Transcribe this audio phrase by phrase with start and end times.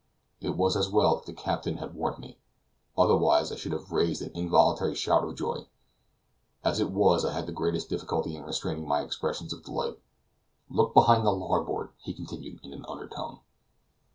[0.39, 2.39] It was as well that the captain had warned me;
[2.97, 5.67] otherwise, I should have raised an involuntary shout of joy;
[6.63, 9.99] as it was I had the greatest difficulty in restraining my expressions of delight.
[10.71, 13.41] "Look behind to larboard," he continued in an undertone.